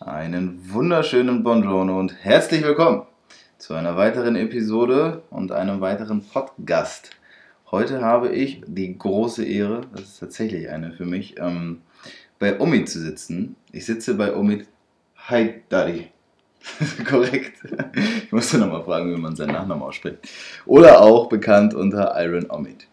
[0.00, 3.02] Einen wunderschönen Buongiorno und herzlich willkommen
[3.58, 7.10] zu einer weiteren Episode und einem weiteren Podcast.
[7.70, 11.82] Heute habe ich die große Ehre, das ist tatsächlich eine für mich, ähm,
[12.38, 13.56] bei Omid zu sitzen.
[13.72, 14.66] Ich sitze bei Omid.
[15.28, 16.06] Hi, Daddy.
[17.06, 17.58] Korrekt.
[18.24, 20.16] Ich musste nochmal fragen, wie man seinen Nachnamen ausspricht.
[20.64, 22.88] Oder auch bekannt unter Iron Omid.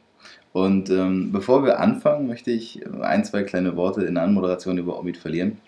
[0.52, 5.00] Und ähm, bevor wir anfangen, möchte ich ein, zwei kleine Worte in der Anmoderation über
[5.00, 5.62] Omid verlieren.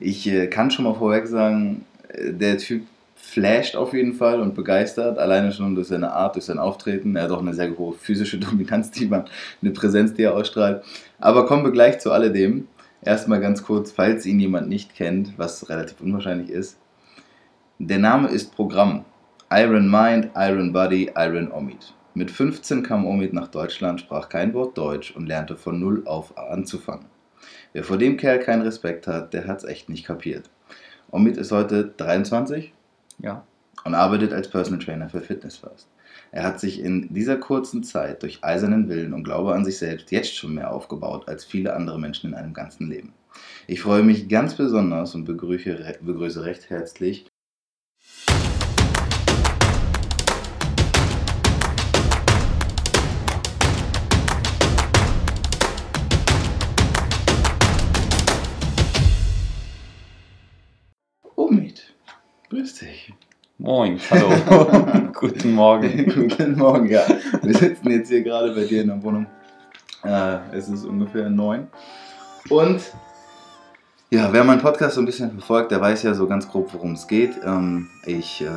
[0.00, 4.54] Ich äh, kann schon mal vorweg sagen, äh, der Typ flasht auf jeden Fall und
[4.54, 7.14] begeistert, alleine schon durch seine Art, durch sein Auftreten.
[7.16, 9.26] Er hat auch eine sehr hohe physische Dominanz, die man,
[9.60, 10.82] eine Präsenz, die er ausstrahlt.
[11.18, 12.66] Aber kommen wir gleich zu alledem.
[13.02, 16.78] Erstmal ganz kurz, falls ihn jemand nicht kennt, was relativ unwahrscheinlich ist.
[17.78, 19.04] Der Name ist Programm.
[19.50, 21.94] Iron Mind, Iron Body, Iron Omid.
[22.14, 26.36] Mit 15 kam Omid nach Deutschland, sprach kein Wort Deutsch und lernte von Null auf
[26.38, 27.06] anzufangen.
[27.72, 30.50] Wer vor dem Kerl keinen Respekt hat, der hat's echt nicht kapiert.
[31.10, 32.72] Omid ist heute 23
[33.18, 33.44] Ja.
[33.84, 35.88] und arbeitet als Personal Trainer für Fitness First.
[36.32, 40.10] Er hat sich in dieser kurzen Zeit durch eisernen Willen und Glaube an sich selbst
[40.10, 43.12] jetzt schon mehr aufgebaut als viele andere Menschen in einem ganzen Leben.
[43.66, 47.29] Ich freue mich ganz besonders und begrüße recht herzlich
[63.62, 64.30] Moin, hallo.
[65.12, 66.06] Guten Morgen.
[66.14, 67.02] Guten Morgen, ja.
[67.42, 69.26] Wir sitzen jetzt hier gerade bei dir in der Wohnung.
[70.02, 71.68] Äh, es ist ungefähr neun.
[72.48, 72.80] Und
[74.12, 76.94] ja, wer meinen Podcast so ein bisschen verfolgt, der weiß ja so ganz grob, worum
[76.94, 77.30] es geht.
[77.44, 78.48] Ähm, ich, äh,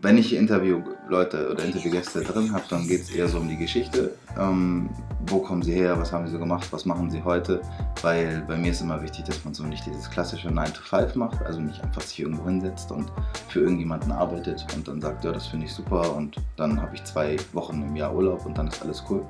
[0.00, 4.12] wenn ich Interviewleute oder Interviewgäste drin habe, dann geht es eher so um die Geschichte.
[4.38, 4.88] Ähm,
[5.26, 7.60] wo kommen sie her, was haben sie so gemacht, was machen sie heute?
[8.02, 11.16] Weil bei mir ist immer wichtig, dass man so nicht dieses klassische 9 to 5
[11.16, 13.10] macht, also nicht einfach sich irgendwo hinsetzt und
[13.48, 17.02] für irgendjemanden arbeitet und dann sagt, ja, das finde ich super und dann habe ich
[17.02, 19.24] zwei Wochen im Jahr Urlaub und dann ist alles cool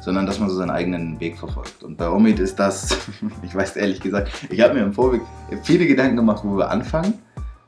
[0.00, 1.82] sondern dass man so seinen eigenen Weg verfolgt.
[1.82, 2.96] Und bei Omid ist das,
[3.42, 5.22] ich weiß ehrlich gesagt, ich habe mir im Vorweg
[5.62, 7.14] viele Gedanken gemacht, wo wir anfangen.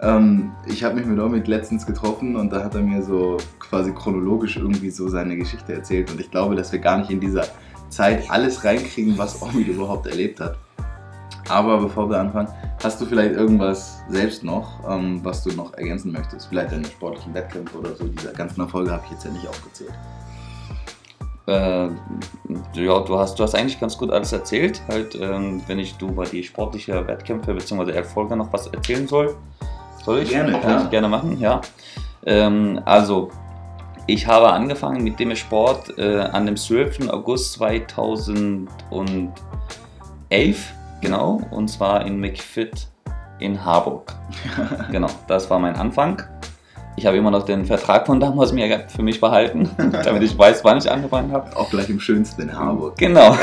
[0.00, 3.92] Ähm, ich habe mich mit Omid letztens getroffen und da hat er mir so quasi
[3.92, 7.44] chronologisch irgendwie so seine Geschichte erzählt und ich glaube, dass wir gar nicht in dieser
[7.88, 10.56] Zeit alles reinkriegen, was Omid überhaupt erlebt hat.
[11.48, 12.48] Aber bevor wir anfangen,
[12.82, 16.48] hast du vielleicht irgendwas selbst noch, ähm, was du noch ergänzen möchtest?
[16.48, 18.06] Vielleicht deine sportlichen Wettkämpfe oder so.
[18.06, 19.92] Diese ganzen Erfolge habe ich jetzt ja nicht aufgezählt.
[21.46, 21.88] Äh,
[22.74, 24.80] ja, du hast, du hast eigentlich ganz gut alles erzählt.
[24.88, 27.92] Halt, ähm, wenn ich du über die sportliche Wettkämpfe bzw.
[27.92, 29.34] Erfolge noch was erzählen soll,
[30.04, 30.30] soll ich?
[30.30, 30.84] Gerne, Kann klar.
[30.84, 31.60] ich gerne machen, ja.
[32.24, 33.30] Ähm, also,
[34.06, 37.08] ich habe angefangen mit dem Sport äh, an dem 12.
[37.10, 38.68] August 2011,
[41.00, 42.88] genau, und zwar in McFit
[43.38, 44.14] in Harburg.
[44.90, 46.22] genau, das war mein Anfang.
[46.96, 49.70] Ich habe immer noch den Vertrag von damals mir für mich behalten,
[50.04, 51.56] damit ich weiß, wann ich angefangen habe.
[51.56, 52.96] Auch gleich im schönsten in Harburg.
[52.98, 53.36] Genau.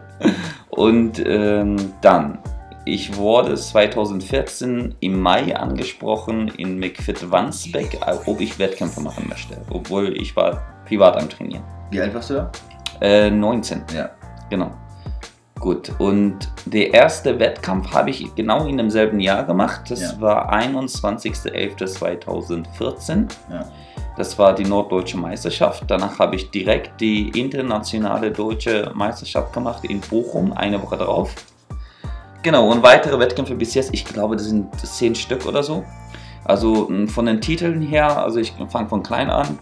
[0.70, 2.38] Und ähm, dann,
[2.84, 10.16] ich wurde 2014 im Mai angesprochen in McFit Wandsbek, ob ich Wettkämpfe machen möchte, obwohl
[10.16, 11.64] ich war privat am Trainieren.
[11.90, 12.52] Wie alt warst du da?
[13.00, 14.10] Äh, 19, Ja.
[14.48, 14.70] genau.
[15.58, 16.36] Gut, und
[16.66, 19.90] der erste Wettkampf habe ich genau in demselben Jahr gemacht.
[19.90, 20.20] Das Ja.
[20.20, 23.26] war 21.11.2014.
[23.50, 23.64] Ja.
[24.16, 25.84] Das war die Norddeutsche Meisterschaft.
[25.88, 31.34] Danach habe ich direkt die internationale deutsche Meisterschaft gemacht in Bochum, eine Woche drauf.
[32.42, 35.84] Genau, und weitere Wettkämpfe bis jetzt, ich glaube, das sind zehn Stück oder so.
[36.44, 39.58] Also von den Titeln her, also ich fange von klein an.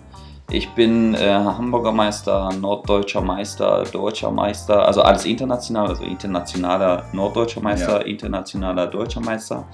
[0.50, 7.60] Ich bin äh, Hamburger Meister, Norddeutscher Meister, Deutscher Meister, also alles international, also internationaler Norddeutscher
[7.60, 8.06] Meister, Ja.
[8.06, 9.66] internationaler Deutscher Meister.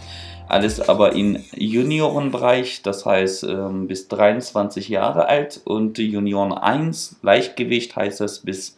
[0.48, 7.94] Alles aber im Juniorenbereich, das heißt ähm, bis 23 Jahre alt und Junioren 1, Leichtgewicht
[7.96, 8.76] heißt das bis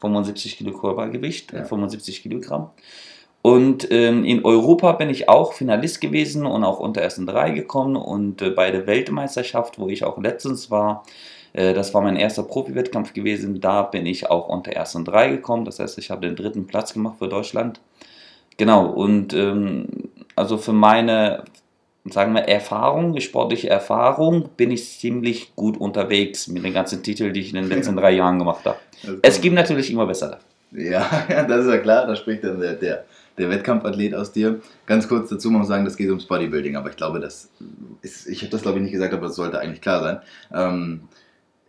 [0.00, 1.64] 75 Kilo Körpergewicht, Ja.
[1.64, 2.70] 75 Kilogramm.
[3.46, 7.94] Und ähm, in Europa bin ich auch Finalist gewesen und auch unter ersten drei gekommen.
[7.94, 11.04] Und äh, bei der Weltmeisterschaft, wo ich auch letztens war,
[11.52, 15.64] äh, das war mein erster Profi-Wettkampf gewesen, da bin ich auch unter ersten drei gekommen.
[15.64, 17.78] Das heißt, ich habe den dritten Platz gemacht für Deutschland.
[18.56, 19.86] Genau, und ähm,
[20.34, 21.44] also für meine,
[22.04, 27.42] sagen wir, Erfahrung, sportliche Erfahrung, bin ich ziemlich gut unterwegs mit den ganzen Titeln, die
[27.42, 28.78] ich in den letzten drei Jahren gemacht habe.
[29.22, 30.38] Es gibt natürlich immer bessere.
[30.72, 31.08] Ja,
[31.48, 33.04] das ist ja klar, da spricht dann der, der,
[33.38, 34.60] der Wettkampfathlet aus dir.
[34.86, 37.50] Ganz kurz dazu muss man sagen, das geht ums Bodybuilding, aber ich glaube, das
[38.02, 40.20] ist, ich habe das glaube ich nicht gesagt, aber das sollte eigentlich klar sein.
[40.52, 41.00] Ähm,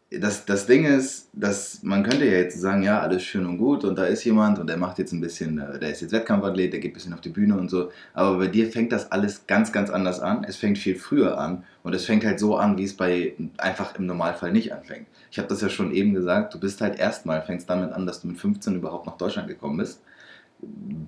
[0.09, 3.83] das, das Ding ist, dass man könnte ja jetzt sagen, ja, alles schön und gut
[3.83, 6.71] und da ist jemand und der macht jetzt ein bisschen, äh, der ist jetzt Wettkampfathlet,
[6.71, 7.91] der geht ein bisschen auf die Bühne und so.
[8.13, 10.45] Aber bei dir fängt das alles ganz, ganz anders an.
[10.47, 13.95] Es fängt viel früher an und es fängt halt so an, wie es bei einfach
[13.95, 15.07] im Normalfall nicht anfängt.
[15.29, 18.21] Ich habe das ja schon eben gesagt, du bist halt erstmal, fängst damit an, dass
[18.21, 20.01] du mit 15 überhaupt nach Deutschland gekommen bist.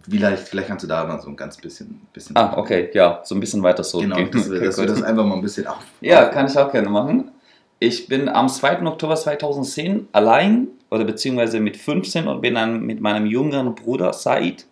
[0.10, 2.02] Vielleicht, vielleicht kannst du da mal so ein ganz bisschen.
[2.14, 4.00] bisschen Ah, okay, ja, so ein bisschen weiter so.
[4.00, 5.80] Genau, dass, wir, dass wir das einfach mal ein bisschen auf.
[6.02, 7.32] Ja, kann ich auch gerne machen.
[7.80, 8.86] Ich bin am 2.
[8.86, 14.66] Oktober 2010 allein oder beziehungsweise mit 15 und bin dann mit meinem jüngeren Bruder Said,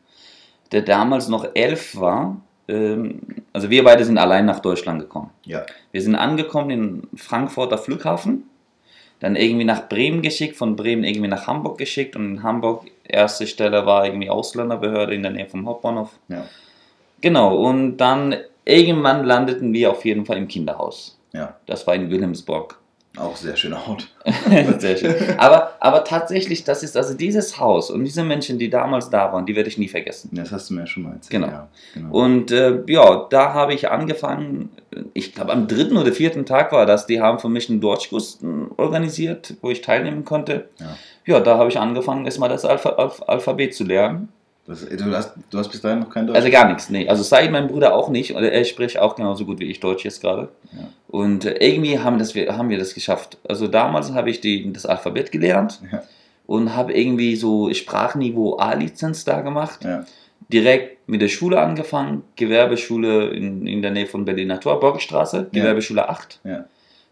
[0.72, 2.42] der damals noch elf war.
[2.68, 3.22] ähm,
[3.54, 5.30] Also wir beide sind allein nach Deutschland gekommen.
[5.46, 8.44] Ja, Wir sind angekommen in Frankfurter Flughafen,
[9.20, 13.48] dann irgendwie nach Bremen geschickt, von Bremen irgendwie nach Hamburg geschickt und in Hamburg erste
[13.48, 16.12] Stelle war irgendwie Ausländerbehörde in der Nähe vom Hauptbahnhof.
[16.28, 16.46] ja,
[17.22, 21.18] Genau, und dann irgendwann landeten wir auf jeden Fall im Kinderhaus.
[21.34, 21.56] ja.
[21.66, 22.78] Das war in Wilhelmsburg.
[23.20, 24.08] Auch sehr schöner Haut.
[24.80, 25.16] Sehr schön.
[25.38, 29.46] Aber, aber tatsächlich, das ist also dieses Haus und diese Menschen, die damals da waren,
[29.46, 30.30] die werde ich nie vergessen.
[30.34, 31.42] Das hast du mir ja schon mal erzählt.
[31.42, 31.48] Genau.
[31.48, 32.12] Ja, genau.
[32.12, 34.70] Und äh, ja, da habe ich angefangen,
[35.14, 38.40] ich glaube am dritten oder vierten Tag war das, die haben für mich einen Deutschkurs
[38.76, 40.70] organisiert, wo ich teilnehmen konnte.
[40.80, 40.98] Ja.
[41.26, 44.30] Ja, da habe ich angefangen, erstmal das Alpha Alph Alphabet zu lernen.
[44.68, 46.36] Das, du, hast, du hast bis dahin noch kein Deutsch?
[46.36, 47.08] Also gar nichts, nee.
[47.08, 48.36] Also Said, mein Bruder, auch nicht.
[48.36, 50.50] Oder er spricht auch genauso gut wie ich Deutsch jetzt gerade.
[50.74, 50.90] Ja.
[51.08, 53.38] Und äh, irgendwie haben, das, wir- haben wir das geschafft.
[53.48, 56.04] Also damals habe ich die, das Alphabet gelernt Ja.
[56.46, 59.86] und habe irgendwie so Sprachniveau A-Lizenz da gemacht.
[59.86, 60.06] Ja.
[60.52, 65.62] Direkt mit der Schule angefangen, Gewerbeschule in, in der Nähe von Berliner Tor, Borgstraße, Ja.
[65.62, 66.42] Gewerbeschule 8.
[66.44, 66.66] Ja.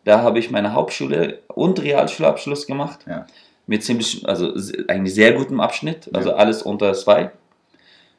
[0.03, 2.99] Da habe ich meine Hauptschule und Realschulabschluss gemacht.
[3.67, 4.53] Mit ziemlich, also
[4.87, 7.31] eigentlich sehr gutem Abschnitt, also alles unter zwei.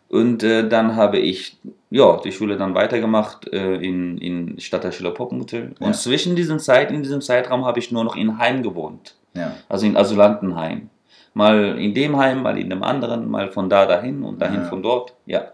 [0.09, 1.59] Und äh, dann habe ich
[1.91, 5.75] ja, die Schule dann weitergemacht äh, in, in Stadtteil Schiller Poppenhüttel.
[5.81, 5.87] Ja.
[5.87, 9.15] Und zwischen diesen Zeit, in diesem Zeitraum habe ich nur noch in Heim gewohnt.
[9.35, 9.53] ja.
[9.69, 10.91] Also in Asylantenheim.
[11.35, 14.69] Mal in dem Heim, mal in dem anderen, mal von da dahin und dahin Ja.
[14.69, 15.13] von dort.
[15.27, 15.53] Ja.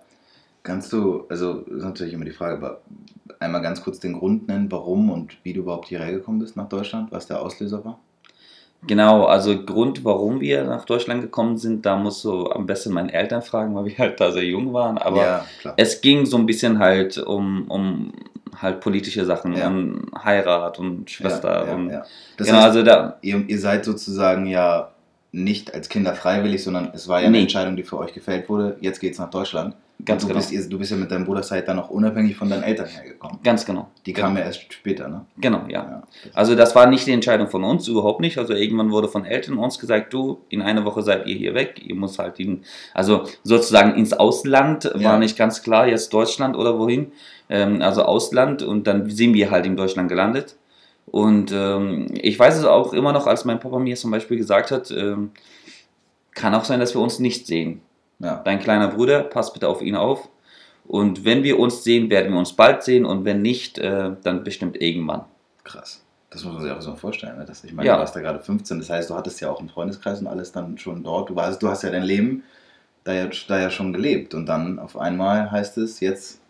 [0.62, 2.80] Kannst du, also das ist natürlich immer die Frage, aber
[3.40, 6.68] einmal ganz kurz den Grund nennen, warum und wie du überhaupt hierher gekommen bist nach
[6.68, 7.98] Deutschland, was der Auslöser war?
[8.86, 13.10] Genau, also Grund, warum wir nach Deutschland gekommen sind, da musst du am besten meinen
[13.10, 14.98] Eltern fragen, weil wir halt da sehr jung waren.
[14.98, 15.44] Aber ja,
[15.76, 18.12] es ging so ein bisschen halt um, um
[18.60, 19.68] halt politische Sachen, Ja.
[19.68, 21.62] um Heirat und Schwester.
[21.62, 22.02] ja, ja, und, genau,
[22.38, 24.90] heißt, also da, ihr, ihr seid sozusagen ja
[25.30, 27.42] nicht als Kinder freiwillig, sondern es war ja eine Nee.
[27.44, 28.76] Entscheidung, die für euch gefällt wurde.
[28.80, 29.74] Jetzt geht's nach Deutschland.
[30.04, 30.40] Ganz du, genau.
[30.40, 33.38] bist, du bist ja mit deinem Bruder Said dann auch unabhängig von deinen Eltern hergekommen.
[33.42, 33.88] Ganz genau.
[34.04, 34.26] Die genau.
[34.26, 35.26] kamen ja erst später, ne?
[35.38, 35.82] Genau, ja.
[35.82, 36.02] Ja.
[36.34, 38.38] Also das war nicht die Entscheidung von uns, überhaupt nicht.
[38.38, 41.80] Also irgendwann wurde von Eltern uns gesagt, du, in einer Woche seid ihr hier weg,
[41.84, 42.62] ihr müsst halt in,
[42.94, 45.10] also sozusagen ins Ausland, Ja.
[45.10, 47.12] war nicht ganz klar, jetzt Deutschland oder wohin,
[47.48, 50.56] ähm, also Ausland und dann sind wir halt in Deutschland gelandet.
[51.06, 54.70] Und ähm, ich weiß es auch immer noch, als mein Papa mir zum Beispiel gesagt
[54.70, 55.30] hat, ähm,
[56.34, 57.82] kann auch sein, dass wir uns nicht sehen.
[58.22, 58.36] Ja.
[58.44, 60.28] Dein kleiner Bruder, pass bitte auf ihn auf.
[60.86, 64.42] Und wenn wir uns sehen, werden wir uns bald sehen und wenn nicht, äh, dann
[64.44, 65.24] bestimmt irgendwann.
[65.64, 66.02] Krass.
[66.30, 67.38] Das muss man sich auch so vorstellen.
[67.38, 67.44] Ne?
[67.44, 67.94] Das, ich meine, Ja.
[67.94, 70.50] du warst da gerade 15, das heißt, du hattest ja auch einen Freundeskreis und alles
[70.50, 71.28] dann schon dort.
[71.30, 72.42] Du, warst, du hast ja dein Leben
[73.04, 76.40] da ja, da ja schon gelebt und dann auf einmal heißt es jetzt,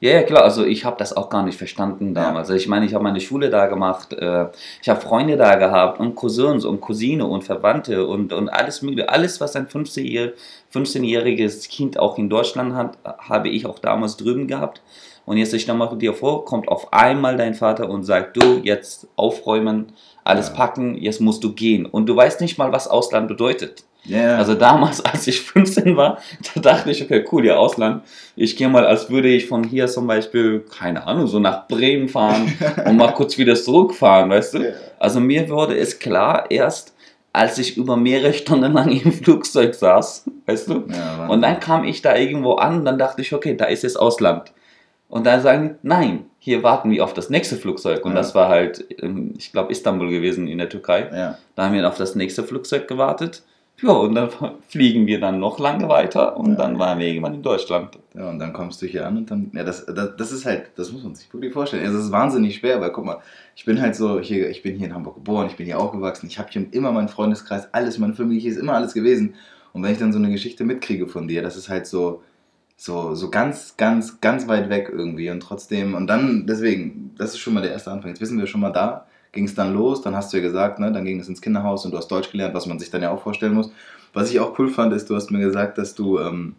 [0.00, 2.22] Ja, ja, klar, also ich habe das auch gar nicht verstanden Ja.
[2.24, 2.48] damals.
[2.50, 4.46] Also ich meine, ich habe meine Schule da gemacht, äh,
[4.80, 9.08] ich habe Freunde da gehabt und Cousins und Cousine und Verwandte und, und alles mögliche.
[9.08, 10.32] Alles, was ein 15-jähr-
[10.72, 14.80] 15-jähriges Kind auch in Deutschland hat, habe ich auch damals drüben gehabt.
[15.28, 19.08] Und jetzt stell mal dir vor, kommt auf einmal dein Vater und sagt, du, jetzt
[19.14, 19.92] aufräumen,
[20.24, 20.54] alles Ja.
[20.54, 21.84] packen, jetzt musst du gehen.
[21.84, 23.84] Und du weißt nicht mal, was Ausland bedeutet.
[24.04, 26.16] ja, Also damals, als ich 15 war,
[26.54, 28.04] da dachte ich, okay, cool, ja, Ausland.
[28.36, 32.08] Ich gehe mal, als würde ich von hier zum Beispiel, keine Ahnung, so nach Bremen
[32.08, 32.50] fahren
[32.86, 34.58] und mal kurz wieder zurückfahren, weißt du?
[34.60, 34.70] Ja.
[34.98, 36.94] Also mir wurde es klar erst,
[37.34, 40.84] als ich über mehrere Stunden lang im Flugzeug saß, weißt du?
[40.90, 41.26] ja.
[41.26, 44.00] Und dann kam ich da irgendwo an und dann dachte ich, okay, da ist jetzt
[44.00, 44.52] Ausland.
[45.08, 48.04] Und dann sagen die, nein, hier warten wir auf das nächste Flugzeug.
[48.04, 48.18] Und Ja.
[48.18, 51.08] das war halt, ähm, ich glaube, Istanbul gewesen in der Türkei.
[51.12, 51.38] ja.
[51.54, 53.42] Da haben wir auf das nächste Flugzeug gewartet.
[53.80, 54.28] Ja, und dann
[54.68, 56.56] fliegen wir dann noch lange weiter und Ja.
[56.56, 57.96] dann waren wir irgendwann in Deutschland.
[58.14, 60.64] ja, und dann kommst du hier an und dann, ja, das, das, das ist halt,
[60.76, 61.84] das muss man sich wirklich vorstellen.
[61.86, 63.18] Also, Es ist wahnsinnig schwer, weil guck mal,
[63.56, 66.26] ich bin halt so, hier, ich bin hier in Hamburg geboren, ich bin hier aufgewachsen,
[66.26, 69.34] ich habe hier immer meinen Freundeskreis, alles, meine Familie hier ist immer alles gewesen.
[69.72, 72.22] Und wenn ich dann so eine Geschichte mitkriege von dir, das ist halt so,
[72.80, 77.40] so, so ganz, ganz, ganz weit weg irgendwie und trotzdem, und dann, deswegen, das ist
[77.40, 78.10] schon mal der erste Anfang.
[78.10, 80.78] Jetzt wissen wir schon mal da, ging es dann los, dann hast du ja gesagt,
[80.78, 83.02] ne, dann ging es ins Kinderhaus und du hast Deutsch gelernt, was man sich dann
[83.02, 83.72] ja auch vorstellen muss.
[84.14, 86.54] Was ich auch cool fand, ist, du hast mir gesagt, dass du, ähm,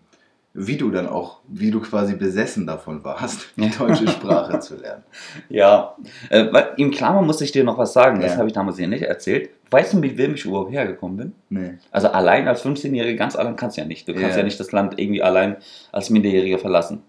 [0.54, 5.04] wie du dann auch, wie du quasi besessen davon warst, die deutsche Sprache zu lernen.
[5.48, 5.96] Ja,
[6.30, 6.46] äh,
[6.78, 8.38] in Klammer muss ich dir noch was sagen, das Ja.
[8.40, 9.50] habe ich damals hier nicht erzählt.
[9.72, 11.34] Weißt du, mit wem ich überhaupt hergekommen bin?
[11.50, 11.74] Nee.
[11.92, 14.08] Also allein als 15-Jähriger, ganz allein kannst du ja nicht.
[14.08, 14.38] Du kannst Ja.
[14.38, 15.58] ja nicht das Land irgendwie allein
[15.92, 17.04] als Minderjähriger verlassen.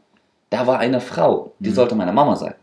[0.50, 1.74] Da war eine Frau, die Mhm.
[1.74, 2.54] sollte meine Mama sein.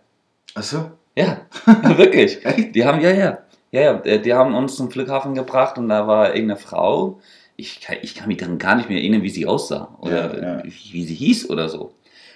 [0.53, 0.91] Achso?
[1.15, 1.38] Ja,
[1.98, 2.39] wirklich.
[2.75, 3.38] Die haben, ja, ja.
[3.72, 7.19] Ja, ja, die haben uns zum Flughafen gebracht und da war irgendeine Frau.
[7.58, 10.58] Ich kann, ich kann mich dann gar nicht mehr erinnern, wie sie aussah oder Ja,
[10.58, 10.64] ja.
[10.64, 11.94] wie sie hieß oder so.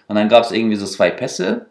[0.08, 1.68] Und dann gab es irgendwie so zwei Pässe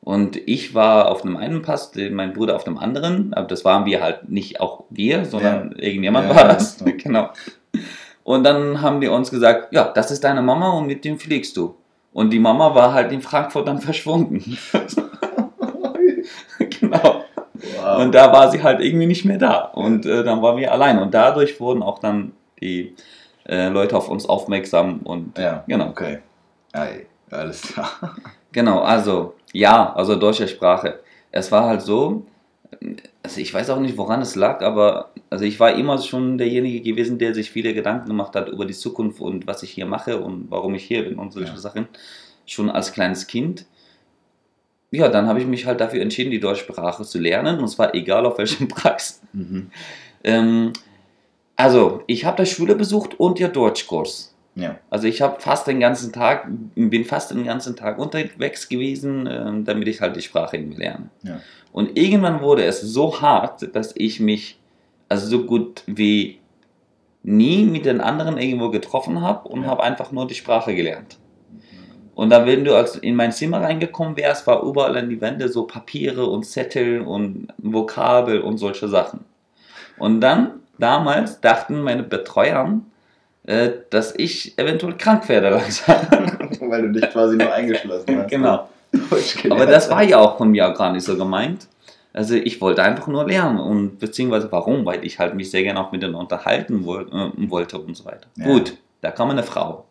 [0.00, 3.32] und ich war auf einem einen Pass, mein Bruder auf dem anderen.
[3.32, 6.82] Aber das waren wir halt nicht auch wir, sondern irgendjemand Ja, war ja, das.
[6.98, 7.30] genau.
[8.22, 11.56] Und dann haben die uns gesagt, ja, das ist deine Mama und mit dem fliegst
[11.56, 11.76] du.
[12.12, 14.58] Und die Mama war halt in Frankfurt dann verschwunden.
[16.58, 17.24] genau.
[17.80, 18.02] Wow.
[18.02, 19.58] Und da war sie halt irgendwie nicht mehr da.
[19.60, 20.98] Und äh, dann waren wir allein.
[20.98, 22.32] Und dadurch wurden auch dann
[22.64, 22.94] die
[23.46, 25.00] äh, Leute auf uns aufmerksam.
[25.04, 25.88] Und ja, genau.
[25.90, 26.18] okay.
[26.72, 28.16] Ei, alles klar.
[28.52, 31.00] genau, also ja, also deutsche Sprache.
[31.30, 32.26] Es war halt so,
[33.22, 36.80] also ich weiß auch nicht, woran es lag, aber also ich war immer schon derjenige
[36.80, 40.20] gewesen, der sich viele Gedanken gemacht hat über die Zukunft und was ich hier mache
[40.20, 41.58] und warum ich hier bin und solche Ja.
[41.58, 41.88] Sachen.
[42.46, 43.66] Schon als kleines Kind.
[44.90, 47.58] Ja, dann habe ich mich halt dafür entschieden, die deutsche Sprache zu lernen.
[47.58, 49.22] Und zwar egal auf welchem Preis.
[49.32, 49.70] Mhm.
[50.22, 50.72] Ähm,
[51.56, 54.34] also, ich habe da Schule besucht und ihr Deutschkurs.
[54.56, 54.78] Ja.
[54.88, 56.46] Also ich habe fast den ganzen Tag,
[56.76, 61.10] bin fast den ganzen Tag unterwegs gewesen, ähm, damit ich halt die Sprache irgendwie lerne.
[61.22, 61.40] Ja.
[61.72, 64.60] Und irgendwann wurde es so hart, dass ich mich
[65.08, 66.38] also so gut wie
[67.24, 69.68] nie mit den anderen irgendwo getroffen habe und Ja.
[69.70, 71.18] habe einfach nur die Sprache gelernt.
[72.14, 75.64] Und dann, wenn du in mein Zimmer reingekommen wärst, war überall an die Wände so
[75.66, 79.24] Papiere und Zettel und Vokabel und solche Sachen.
[79.98, 82.80] Und dann, damals, dachten meine Betreuer,
[83.46, 85.96] äh, dass ich eventuell krank werde langsam.
[86.60, 88.30] Weil du dich quasi nur eingeschlossen hast.
[88.30, 88.68] genau.
[89.10, 91.66] Deutsch gelernt Aber das war ja auch von mir gar nicht so gemeint.
[92.12, 94.86] Also ich wollte einfach nur lernen und beziehungsweise warum?
[94.86, 98.28] Weil ich halt mich sehr gerne auch mit denen unterhalten äh, wollte und so weiter.
[98.36, 98.46] Ja.
[98.46, 99.84] Gut, da kam eine Frau.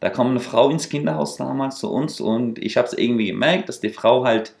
[0.00, 3.68] Da kam eine Frau ins Kinderhaus damals zu uns und ich habe es irgendwie gemerkt,
[3.68, 4.52] dass die Frau halt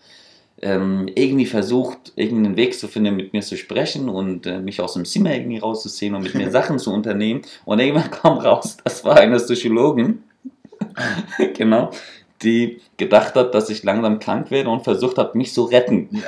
[0.60, 4.94] ähm, irgendwie versucht, irgendeinen Weg zu finden, mit mir zu sprechen und äh, mich aus
[4.94, 7.42] dem Zimmer irgendwie rauszuziehen und mit mir Sachen zu unternehmen.
[7.64, 10.22] Und irgendwann kam raus, das war eine Psychologin,
[11.56, 11.90] genau,
[12.42, 16.22] die gedacht hat, dass ich langsam krank werde und versucht hat, mich zu retten.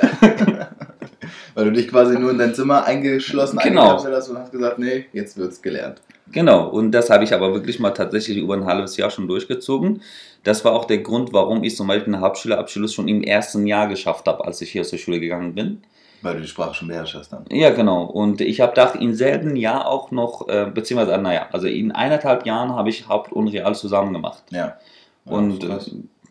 [1.53, 3.93] Weil du dich quasi nur in dein Zimmer eingeschlossen Genau.
[4.03, 6.01] hast und hast gesagt, nee, jetzt wird's gelernt.
[6.31, 10.01] Genau, und das habe ich aber wirklich mal tatsächlich über ein halbes Jahr schon durchgezogen.
[10.43, 13.87] Das war auch der Grund, warum ich zum Beispiel einen Hauptschulabschluss schon im ersten Jahr
[13.87, 15.83] geschafft habe, als ich hier zur Schule gegangen bin.
[16.21, 17.45] Weil du die Sprache schon beherrscht hast dann.
[17.49, 18.03] Ja, genau.
[18.05, 22.45] Und ich habe da im selben Jahr auch noch, äh, beziehungsweise, naja, also in eineinhalb
[22.45, 24.43] Jahren habe ich Haupt und Real zusammen gemacht.
[24.51, 24.77] Ja.
[25.25, 25.79] Ja, Und äh,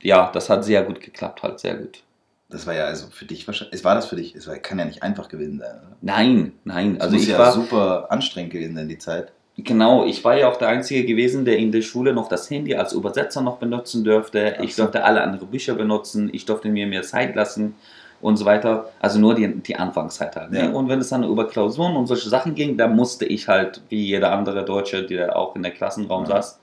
[0.02, 2.04] ja, das hat sehr gut geklappt, halt sehr gut.
[2.48, 3.74] das war ja also für dich wahrscheinlich.
[3.74, 4.34] Es war das für dich?
[4.34, 5.96] Es war, kann ja nicht einfach gewesen sein, oder?
[6.00, 7.00] Nein, nein.
[7.00, 9.32] Es Also muss ich ja war, super anstrengend gewesen sein, die Zeit.
[9.58, 12.74] Genau, ich war ja auch der Einzige gewesen, der in der Schule noch das Handy
[12.74, 14.54] als Übersetzer noch benutzen dürfte.
[14.58, 14.82] Ach Ich so.
[14.84, 17.74] durfte alle andere Bücher benutzen, ich durfte mir mehr Zeit lassen
[18.22, 18.90] und so weiter.
[19.00, 20.52] Also nur die, die Anfangszeit halt.
[20.54, 20.68] Ja.
[20.68, 20.74] Ne?
[20.74, 24.02] Und wenn es dann über Klausuren und solche Sachen ging, da musste ich halt, wie
[24.06, 26.28] jeder andere Deutsche, der auch in der Klassenraum Ja.
[26.42, 26.60] saß,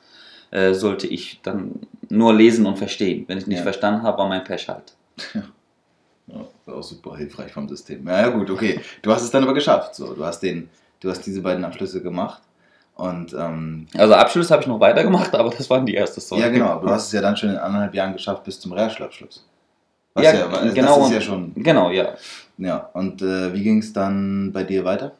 [0.52, 1.74] äh, sollte ich dann
[2.10, 3.26] nur lesen und verstehen.
[3.28, 3.64] Wenn ich nicht Ja.
[3.64, 4.94] verstanden habe, war mein Pech halt.
[6.28, 8.08] Ja, war auch super hilfreich vom System.
[8.08, 8.80] Ja, ja, gut, okay.
[9.02, 9.94] Du hast es dann aber geschafft.
[9.96, 12.42] So, du hast den, du hast diese beiden Abschlüsse gemacht.
[12.98, 16.42] Und ähm, Also Abschluss habe ich noch weitergemacht, aber das waren die erste Story.
[16.42, 18.74] ja, genau, aber du hast es ja dann schon in anderthalb Jahren geschafft bis zum
[18.74, 19.46] Realschulabschluss.
[20.16, 20.98] Was Ja, weil genau.
[20.98, 21.54] Das ist ja schon.
[21.56, 22.16] Genau, ja.
[22.58, 25.12] Ja, und äh, wie ging es dann bei dir weiter?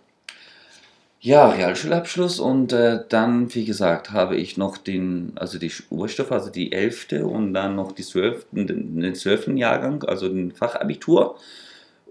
[1.20, 6.50] Ja, Realschulabschluss und äh, dann, wie gesagt, habe ich noch den, also die Oberstufe, also
[6.50, 7.08] die 11.
[7.24, 9.50] und dann noch die 12., den, den 12.
[9.50, 11.38] Jahrgang, also den Fachabitur.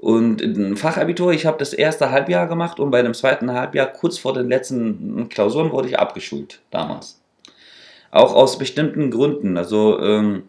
[0.01, 4.19] Und ein Fachabitur, ich habe das erste Halbjahr gemacht und bei dem zweiten Halbjahr, kurz
[4.19, 7.21] vor den letzten Klausuren, wurde ich abgeschult damals.
[8.11, 9.57] Auch aus bestimmten Gründen.
[9.57, 10.45] Also, ähm,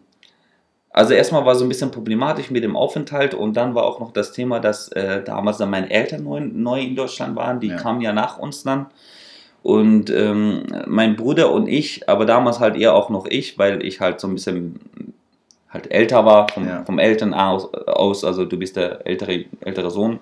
[0.90, 4.12] also erstmal war so ein bisschen problematisch mit dem Aufenthalt und dann war auch noch
[4.12, 7.78] das Thema, dass äh, damals dann meine Eltern neu, neu in Deutschland waren, die Ja.
[7.78, 8.88] kamen ja nach uns dann.
[9.64, 14.00] Und ähm, mein Bruder und ich, aber damals halt eher auch noch ich, weil ich
[14.00, 14.80] halt so ein bisschen
[15.70, 16.84] halt älter war vom, Ja.
[16.86, 20.20] vom Eltern aus, aus, also du bist der ältere, ältere Sohn.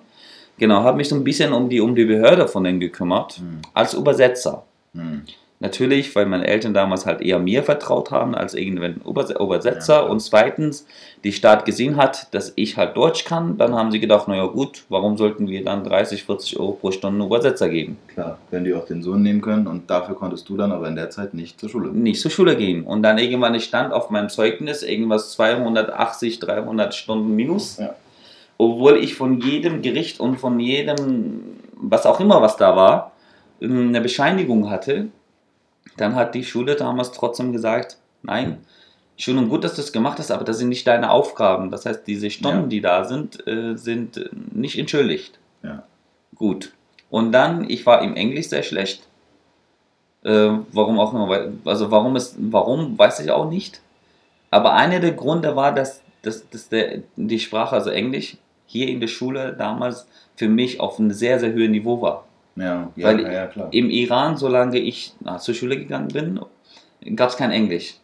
[0.58, 3.60] Genau, habe mich so ein bisschen um die, um die Behörde von denen gekümmert, Hm.
[3.74, 4.64] als Übersetzer.
[4.94, 5.22] Hm.
[5.58, 9.94] Natürlich, weil meine Eltern damals halt eher mir vertraut haben als irgendeinen Übersetzer.
[9.94, 10.86] Ja, und zweitens,
[11.24, 13.56] die Staat gesehen hat, dass ich halt Deutsch kann.
[13.56, 17.24] Dann haben sie gedacht, naja gut, warum sollten wir dann 30, 40 Euro pro Stunde
[17.24, 17.96] Übersetzer geben?
[18.08, 19.66] Klar, wenn die auch den Sohn nehmen können.
[19.66, 21.88] Und dafür konntest du dann aber in der Zeit nicht zur Schule.
[21.88, 22.84] Nicht zur Schule gehen.
[22.84, 27.78] Und dann irgendwann stand auf meinem Zeugnis irgendwas 280, 300 Stunden minus.
[27.78, 27.94] Ja.
[28.58, 31.40] Obwohl ich von jedem Gericht und von jedem,
[31.72, 33.12] was auch immer was da war,
[33.62, 35.08] eine Bescheinigung hatte
[35.96, 38.58] dann hat die Schule damals trotzdem gesagt, nein,
[39.16, 41.70] schön und gut, dass du es gemacht hast, aber das sind nicht deine Aufgaben.
[41.70, 42.66] Das heißt, diese Stunden, ja.
[42.66, 45.38] die da sind, äh, sind nicht entschuldigt.
[45.62, 45.82] Ja.
[46.34, 46.72] Gut.
[47.10, 49.06] Und dann, ich war im Englisch sehr schlecht.
[50.22, 53.80] Äh, warum auch immer, also warum ist, warum, weiß ich auch nicht.
[54.50, 58.36] Aber einer der Gründe war, dass, dass, dass der, die Sprache, also Englisch,
[58.66, 62.26] hier in der Schule damals für mich auf einem sehr, sehr hohen Niveau war.
[62.56, 63.68] Ja, ja, Weil ja, klar.
[63.70, 66.40] im Iran, solange ich na, zur Schule gegangen bin,
[67.14, 67.96] gab es kein Englisch.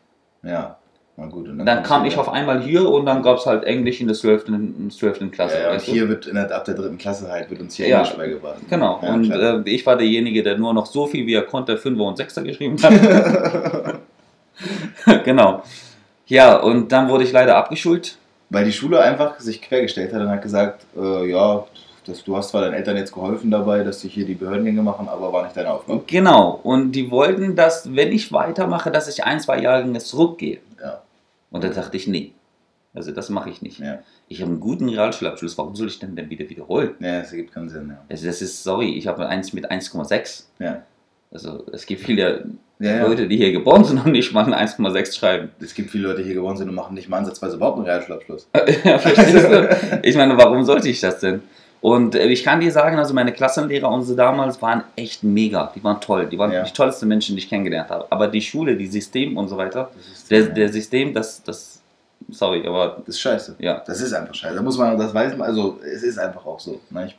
[0.42, 0.76] Ja,
[1.16, 1.48] na gut.
[1.48, 4.16] dann, dann kam ich auf einmal hier und dann gab es halt Englisch in der
[4.16, 4.48] 12.
[4.48, 5.30] In 12.
[5.30, 5.56] Klasse.
[5.56, 7.88] Ja, ja, und hier wird in der, ab der dritten Klasse halt wird uns hier
[7.88, 8.58] ja, Englisch beigebracht.
[8.68, 11.98] Genau, und äh, ich war derjenige, der nur noch so viel wie er konnte, 5
[11.98, 14.00] und 6er geschrieben hat.
[15.24, 15.62] genau.
[16.26, 18.16] Ja, und dann wurde ich leider abgeschult.
[18.50, 21.64] Weil die Schule einfach sich quergestellt hat und hat gesagt, äh, ja,
[22.04, 25.08] das, du hast zwar deinen Eltern jetzt geholfen dabei, dass sie hier die Behördengänge machen,
[25.08, 26.02] aber war nicht deine Aufgabe.
[26.06, 26.60] Genau.
[26.62, 30.58] Und die wollten, dass, wenn ich weitermache, dass ich ein, zwei Jahre zurückgehe.
[30.80, 31.02] Ja.
[31.50, 32.32] Und dann dachte ich, nee.
[32.94, 33.78] Also das mache ich nicht.
[33.78, 34.00] Ja.
[34.28, 35.56] Ich habe einen guten Realschulabschluss.
[35.56, 36.94] Warum soll ich denn denn wieder wiederholen?
[37.00, 37.88] Ja, das ergibt keinen Sinn.
[37.88, 38.04] Ja.
[38.08, 40.44] Also das ist, sorry, ich habe eins mit 1,6.
[40.58, 40.82] Ja.
[41.30, 42.46] Also es gibt viele
[42.78, 45.50] ja, Leute, die hier geboren sind und nicht mal ein 1,6 schreiben.
[45.60, 47.86] Es gibt viele Leute, die hier geboren sind und machen nicht mal ansatzweise überhaupt einen
[47.86, 48.48] Realschulabschluss.
[48.84, 50.00] ja, verstehst du?
[50.02, 51.42] Ich meine, warum sollte ich das denn?
[51.82, 55.72] Und äh, ich kann dir sagen, also meine Klassenlehrer, unsere damals, waren echt mega.
[55.74, 56.26] Die waren toll.
[56.26, 56.62] Die waren ja.
[56.62, 58.06] die tollsten Menschen, die ich kennengelernt habe.
[58.08, 61.82] Aber die Schule, die System und so weiter, System, der, der System, das, das,
[62.30, 62.98] sorry, aber.
[63.04, 63.56] Das ist scheiße.
[63.58, 63.82] Ja.
[63.84, 64.54] Das ist einfach scheiße.
[64.54, 66.80] Da muss man, das weiß man, also es ist einfach auch so.
[66.90, 67.06] Ne?
[67.06, 67.18] Ich,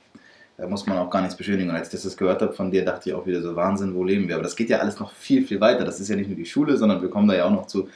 [0.58, 1.70] da muss man auch gar nichts beschönigen.
[1.70, 4.06] Und als ich das gehört habe von dir, dachte ich auch wieder so, Wahnsinn, wo
[4.06, 4.36] leben wir?
[4.36, 5.84] Aber das geht ja alles noch viel, viel weiter.
[5.84, 7.90] Das ist ja nicht nur die Schule, sondern wir kommen da ja auch noch zu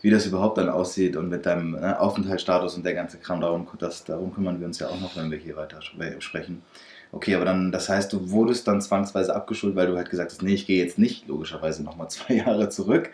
[0.00, 3.66] wie das überhaupt dann aussieht und mit deinem ne, Aufenthaltsstatus und der ganze Kram, darum,
[3.78, 5.80] das, darum kümmern wir uns ja auch noch, wenn wir hier weiter
[6.18, 6.62] sprechen.
[7.10, 10.42] Okay, aber dann, das heißt, du wurdest dann zwangsweise abgeschult, weil du halt gesagt hast,
[10.42, 13.10] nee, ich gehe jetzt nicht logischerweise nochmal zwei Jahre zurück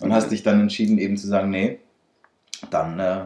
[0.00, 1.78] und hast dich dann entschieden, eben zu sagen, nee,
[2.70, 3.24] dann äh,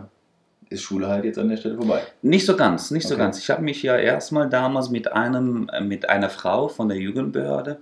[0.71, 2.03] ist Schule halt jetzt an der Stelle vorbei.
[2.23, 3.15] Nicht so ganz, nicht okay.
[3.15, 3.38] so ganz.
[3.38, 7.81] Ich habe mich ja erstmal damals mit einem, äh, mit einer Frau von der Jugendbehörde,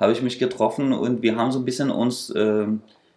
[0.00, 2.66] habe ich mich getroffen und wir haben so ein bisschen uns äh,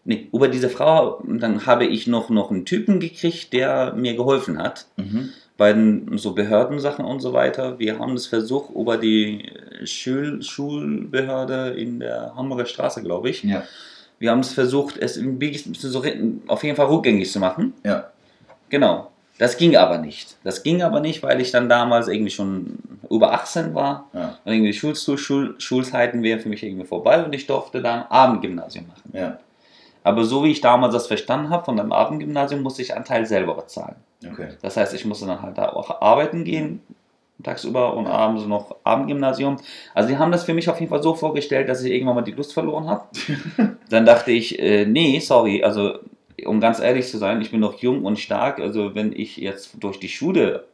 [0.08, 4.58] nee, über diese Frau, dann habe ich noch, noch einen Typen gekriegt, der mir geholfen
[4.58, 4.88] hat.
[4.96, 5.30] Mhm.
[5.58, 7.80] Bei den so Behördensachen und so weiter.
[7.80, 9.52] Wir haben das versucht über die
[9.86, 13.44] Schul Schulbehörde in der Hamburger Straße, glaube ich.
[13.44, 13.64] Ja.
[14.20, 16.04] Wir haben es versucht, es ein bisschen so
[16.48, 17.74] auf jeden Fall rückgängig zu machen.
[17.84, 18.12] Ja.
[18.70, 19.12] Genau.
[19.40, 20.38] Das ging aber nicht.
[20.44, 22.78] Das ging aber nicht, weil ich dann damals irgendwie schon
[23.10, 24.10] über 18 war.
[24.14, 24.38] Ja.
[24.46, 28.88] Und irgendwie Schul Schul Schulzeiten wären für mich irgendwie vorbei und ich durfte dann Abendgymnasium
[28.88, 29.12] machen.
[29.14, 29.40] Ja.
[30.08, 33.26] Aber so wie ich damals das verstanden habe, von dem Abendgymnasium musste ich einen Teil
[33.26, 33.98] selber bezahlen.
[34.26, 34.52] Okay.
[34.62, 36.82] Das heißt, ich musste dann halt da auch arbeiten gehen,
[37.44, 39.58] tagsüber und abends noch Abendgymnasium.
[39.94, 42.22] Also die haben das für mich auf jeden Fall so vorgestellt, dass ich irgendwann mal
[42.22, 43.04] die Lust verloren habe.
[43.90, 46.00] dann dachte ich, äh, nee, sorry, also
[46.46, 48.62] um ganz ehrlich zu sein, ich bin noch jung und stark.
[48.62, 50.68] Also wenn ich jetzt durch die Schule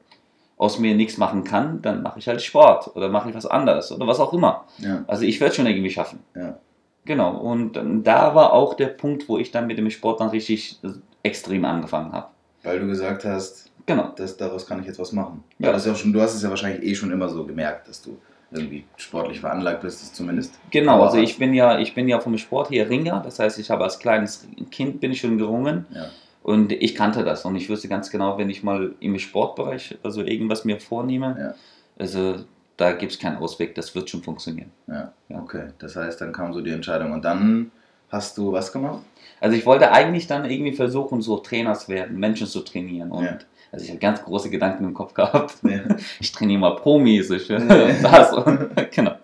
[0.60, 3.92] aus mir nichts machen kann, dann mache ich halt Sport oder mache ich was anderes
[3.92, 4.66] oder was auch immer.
[4.78, 5.04] Ja.
[5.08, 6.20] Also ich werde schon irgendwie schaffen.
[6.36, 6.60] Ja.
[7.06, 10.80] Genau, und da war auch der Punkt, wo ich dann mit dem Sport dann richtig
[11.22, 12.28] extrem angefangen habe.
[12.64, 14.14] Weil du gesagt hast, genau.
[14.16, 15.44] dass daraus kann ich jetzt was machen.
[15.60, 15.72] Ja.
[15.72, 18.18] Das ja schon, du hast es ja wahrscheinlich eh schon immer so gemerkt, dass du
[18.52, 20.60] irgendwie sportlich veranlagt bist, zumindest.
[20.72, 23.70] Genau, also ich bin ja, ich bin ja vom Sport hier Ringer, das heißt, ich
[23.70, 25.86] habe als kleines Kind bin ich schon gerungen.
[25.94, 26.06] Ja.
[26.44, 30.22] Und ich kannte das und ich wusste ganz genau, wenn ich mal im Sportbereich also
[30.22, 31.56] irgendwas mir vornehme, ja.
[31.98, 32.44] also
[32.78, 34.72] da gibt es keinen Ausweg, das wird schon funktionieren.
[34.88, 35.14] Ja.
[35.30, 35.68] ja, okay.
[35.80, 37.72] Das heißt, dann kam so die Entscheidung und dann
[38.10, 39.04] hast du was gemacht?
[39.40, 43.38] Also ich wollte eigentlich dann irgendwie versuchen, so Trainers werden, Menschen zu trainieren und ja.
[43.74, 45.56] Also ich habe ganz große Gedanken im Kopf gehabt.
[45.64, 45.80] Ja.
[46.20, 47.58] Ich trainiere mal Promis, ich, ja.
[48.04, 49.16] das und, genau.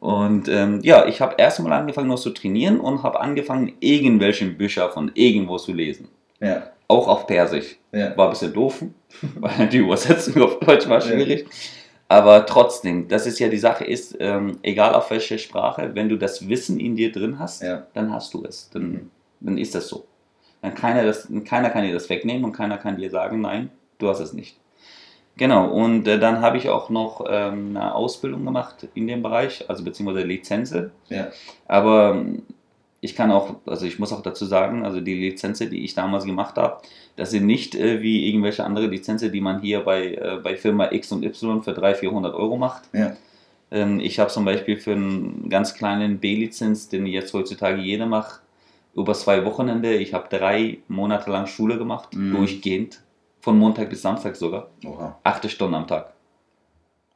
[0.00, 4.90] Und ähm, ja, ich habe erstmal angefangen noch zu trainieren und habe angefangen, irgendwelche Bücher
[4.90, 6.08] von irgendwo zu lesen.
[6.40, 6.64] Ja.
[6.88, 7.76] Auch auf Persisch.
[7.92, 8.16] Ja.
[8.16, 8.84] War ein bisschen doof,
[9.36, 11.46] weil die Übersetzung auf Deutsch war schwierig.
[12.08, 16.16] Aber trotzdem, das ist ja die Sache, ist, ähm, egal auf welche Sprache, wenn du
[16.16, 17.86] das Wissen in dir drin hast, ja.
[17.94, 18.70] dann hast du es.
[18.70, 19.10] Dann, mhm.
[19.40, 20.04] dann ist das so.
[20.60, 24.08] Dann keiner, das, keiner kann dir das wegnehmen und keiner kann dir sagen, nein, du
[24.08, 24.58] hast es nicht.
[25.36, 29.68] Genau, und äh, dann habe ich auch noch ähm, eine Ausbildung gemacht in dem Bereich,
[29.68, 30.92] also beziehungsweise Lizenze.
[31.08, 31.28] Ja.
[31.66, 32.24] Aber
[33.04, 36.24] Ich kann auch, also ich muss auch dazu sagen, also die Lizenzen, die ich damals
[36.24, 36.80] gemacht habe,
[37.16, 40.90] das sind nicht äh, wie irgendwelche andere Lizenzen, die man hier bei, äh, bei Firma
[40.90, 42.84] X und Y für 300, 400 Euro macht.
[42.94, 43.14] Ja.
[43.70, 48.40] Ähm, ich habe zum Beispiel für einen ganz kleinen B-Lizenz, den jetzt heutzutage jeder macht,
[48.96, 52.34] über zwei Wochenende, ich habe drei Monate lang Schule gemacht, Mhm.
[52.36, 53.00] durchgehend,
[53.40, 55.18] von Montag bis Samstag sogar, Oha.
[55.24, 56.14] acht Stunden am Tag.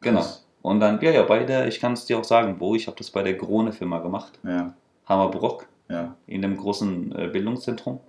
[0.03, 0.21] Genau.
[0.21, 0.45] Krass.
[0.61, 2.97] Und dann, ja, ja, bei der, ich kann es dir auch sagen, wo, ich habe
[2.99, 4.75] das bei der Krone-Firma gemacht, Ja,
[5.07, 6.17] Hammerbrock, ja.
[6.27, 8.01] in dem großen äh, Bildungszentrum.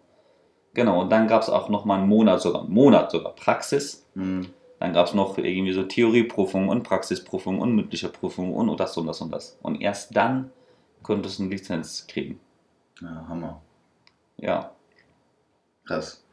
[0.73, 4.07] Genau, und dann gab es auch noch mal einen Monat sogar, einen Monat sogar Praxis.
[4.13, 4.47] Mhm.
[4.79, 9.07] Dann gab es noch irgendwie so Theorieprüfung und Praxisprüfung und mündliche Prüfung und das und
[9.07, 9.57] das und das.
[9.61, 10.51] Und erst dann
[11.03, 12.39] konntest du eine Lizenz kriegen.
[13.01, 13.61] Ja, Hammer.
[14.37, 14.71] Ja,
[15.89, 16.23] Krass.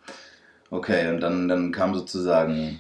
[0.69, 2.79] Okay, und dann, dann kam sozusagen,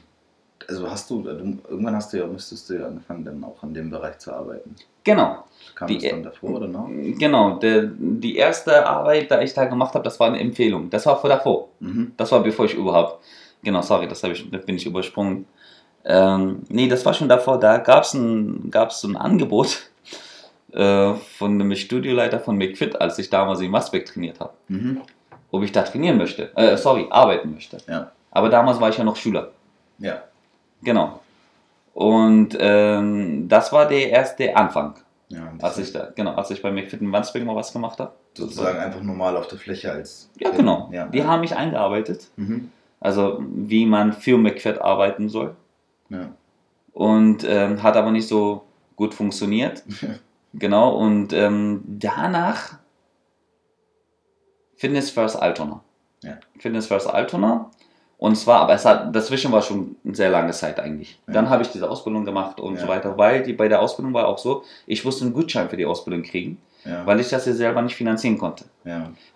[0.68, 3.72] also hast du, du, irgendwann hast du ja, müsstest du ja angefangen, dann auch an
[3.72, 4.76] dem Bereich zu arbeiten.
[5.06, 5.44] Genau.
[5.74, 6.88] Kam Die- das dann davor oder noch?
[6.88, 10.88] Genau, der, die erste Arbeit, die ich da gemacht habe, das war eine Empfehlung.
[10.90, 11.68] Das war vor davor.
[11.80, 12.12] Mhm.
[12.16, 13.22] Das war bevor ich überhaupt.
[13.62, 15.46] Genau, sorry, das, ich, das bin ich übersprungen.
[16.04, 17.58] Ähm, nee, das war schon davor.
[17.60, 19.90] Da gab es ein, gab's ein Angebot
[20.72, 25.02] äh, von dem Studioleiter von McFit, als ich damals in Masbeck trainiert habe, Mhm.
[25.50, 26.56] ob ich da trainieren möchte.
[26.56, 27.78] Äh, sorry, arbeiten möchte.
[27.88, 28.12] Ja.
[28.30, 29.50] Aber damals war ich ja noch Schüler.
[29.98, 30.22] Ja.
[30.82, 31.20] Genau.
[31.96, 34.96] Und ähm, das war der erste Anfang,
[35.28, 38.12] ja als ich da, genau, als ich bei McFit in Wandsbek mal was gemacht habe.
[38.34, 40.28] sozusagen einfach normal auf der Fläche als.
[40.38, 40.90] Ja, genau.
[40.92, 41.06] Ja.
[41.06, 42.26] Die haben mich eingearbeitet.
[42.36, 42.70] Mhm.
[43.00, 45.56] Also wie man für McFit arbeiten soll.
[46.10, 46.28] Ja.
[46.92, 49.82] Und ähm, hat aber nicht so gut funktioniert.
[50.52, 50.94] genau.
[50.98, 52.78] Und ähm, danach
[54.74, 55.82] Fitness First Altona.
[56.22, 56.34] Ja.
[56.58, 57.70] Fitness First Altona.
[58.18, 61.18] Und zwar, aber es hat, dazwischen war schon eine sehr lange Zeit eigentlich.
[61.26, 61.34] Ja.
[61.34, 62.80] Dann habe ich diese Ausbildung gemacht und Ja.
[62.82, 65.76] so weiter, weil die, bei der Ausbildung war auch so, ich musste einen Gutschein für
[65.76, 67.04] die Ausbildung kriegen, Ja.
[67.04, 68.64] weil ich das ja selber nicht finanzieren konnte.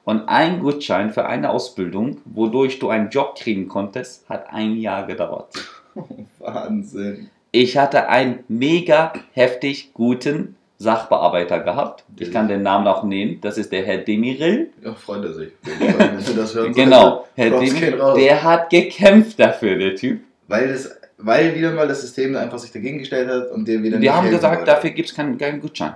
[0.05, 5.07] Und ein Gutschein für eine Ausbildung, wodurch du einen Job kriegen konntest, hat ein Jahr
[5.07, 5.49] gedauert.
[6.39, 7.29] Wahnsinn.
[7.53, 12.05] Ich hatte einen mega heftig guten Sachbearbeiter gehabt.
[12.19, 13.39] Ich kann den Namen auch nennen.
[13.43, 14.71] Das ist der Herr Demiril.
[14.83, 15.53] Ja, freut er sich.
[16.37, 16.75] Das hörst.
[16.75, 18.01] Genau, Herr Demiril.
[18.17, 20.21] Der hat gekämppt dafür, der Typ.
[20.49, 23.99] Weil, das, weil wieder mal das System einfach sich dagegen gestellt hat und dir wieder
[23.99, 24.71] Die haben gesagt, wollte.
[24.73, 25.95] dafür gibt es keinen, keinen Gutschein.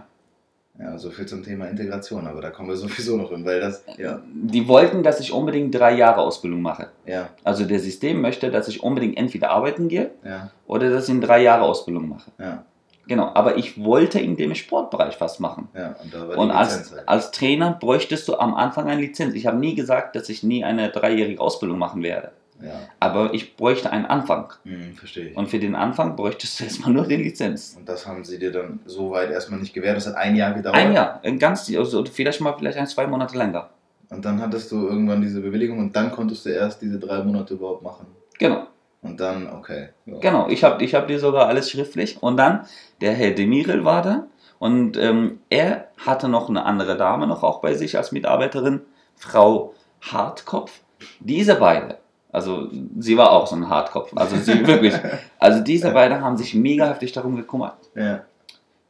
[0.78, 3.82] Ja, so viel zum Thema Integration, aber da kommen wir sowieso noch hin, weil das.
[3.96, 4.20] Ja.
[4.34, 6.88] Die wollten, dass ich unbedingt drei Jahre Ausbildung mache.
[7.06, 11.14] Ja, Also der System möchte, dass ich unbedingt entweder arbeiten gehe ja, oder dass ich
[11.14, 12.30] in drei Jahre Ausbildung mache.
[12.38, 12.64] ja,
[13.06, 15.68] Genau, aber ich wollte in dem Sportbereich was machen.
[15.74, 15.94] ja.
[16.02, 17.08] Und da war Und die als, halt.
[17.08, 19.34] als Trainer bräuchtest du am Anfang eine Lizenz.
[19.34, 22.32] Ich habe nie gesagt, dass ich nie eine dreijährige Ausbildung machen werde.
[22.62, 24.52] Ja, Aber ich bräuchte einen Anfang.
[24.62, 25.36] hm, verstehe ich.
[25.36, 27.74] Und für den Anfang bräuchtest du erstmal nur die Lizenz.
[27.76, 29.96] Und das haben sie dir dann so weit erstmal nicht gewährt.
[29.96, 30.76] Das hat ein Jahr gedauert.
[30.76, 33.70] Ein Jahr, ein ganz, also vielleicht mal vielleicht ein, zwei Monate länger.
[34.08, 37.54] Und dann hattest du irgendwann diese Bewilligung und dann konntest du erst diese drei Monate
[37.54, 38.06] überhaupt machen.
[38.38, 38.68] Genau,
[39.04, 39.90] Und dann, okay.
[40.06, 40.18] Ja.
[40.18, 40.48] genau.
[40.48, 42.20] Ich habe ich hab dir sogar alles schriftlich.
[42.22, 42.66] Und dann,
[43.00, 44.26] der Herr Demirel war da.
[44.58, 48.80] Und ähm, er hatte noch eine andere Dame noch auch bei sich als Mitarbeiterin,
[49.14, 50.80] Frau Hartkopf.
[51.20, 51.98] Diese beide,
[52.32, 54.94] also sie war auch so ein Hartkopf, also sie wirklich,
[55.38, 57.76] also diese beide haben sich mega heftig darum gekümmert.
[57.94, 58.24] Ja,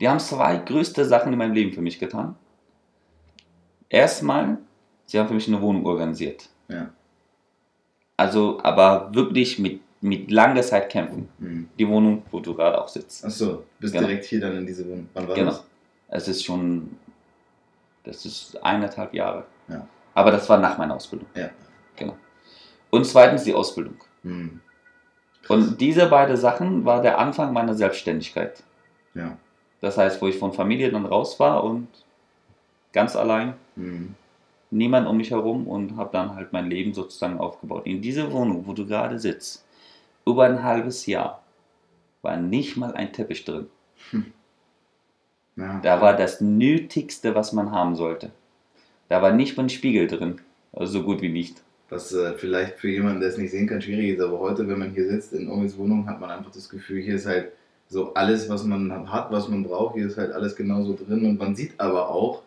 [0.00, 2.36] Die haben zwei größte Sachen in meinem Leben für mich getan.
[3.88, 4.58] Erstmal,
[5.06, 6.48] sie haben für mich eine Wohnung organisiert.
[6.68, 6.90] ja.
[8.16, 11.28] Also, aber wirklich mit, mit langer Zeit kämpfen.
[11.38, 11.68] Hm.
[11.78, 13.24] Die Wohnung, wo du gerade auch sitzt.
[13.24, 14.06] Achso, bist Genau.
[14.06, 15.08] direkt hier dann in diese Wohnung.
[15.14, 15.50] Wann war Genau.
[15.50, 15.64] das?
[16.08, 16.98] Es ist schon,
[18.04, 19.44] das ist eineinhalb Jahre.
[19.66, 19.88] Ja.
[20.12, 21.26] Aber das war nach meiner Ausbildung.
[21.34, 21.48] Ja.
[21.96, 22.16] Genau.
[22.90, 23.96] Und zweitens die Ausbildung.
[24.24, 24.60] Hm.
[25.48, 28.62] Und diese beiden Sachen war der Anfang meiner Selbstständigkeit.
[29.14, 29.38] Ja.
[29.80, 31.88] Das heißt, wo ich von Familie dann raus war und
[32.92, 34.14] ganz allein Hm.
[34.70, 37.86] niemand um mich herum und habe dann halt mein Leben sozusagen aufgebaut.
[37.86, 39.63] In dieser Wohnung, wo du gerade sitzt,
[40.26, 41.42] über ein halbes Jahr
[42.22, 43.66] war nicht mal ein Teppich drin.
[45.56, 45.80] Ja.
[45.82, 48.32] Da war das Nötigste, was man haben sollte.
[49.08, 50.40] Da war nicht mal ein Spiegel drin.
[50.72, 51.62] Also so gut wie nicht.
[51.90, 54.80] Was äh, vielleicht für jemanden, der es nicht sehen kann, schwierig ist, aber heute, wenn
[54.80, 57.52] man hier sitzt in Omis Wohnung, hat man einfach das Gefühl, hier ist halt
[57.88, 61.38] so alles, was man hat, was man braucht, hier ist halt alles genauso drin und
[61.38, 62.42] man sieht aber auch,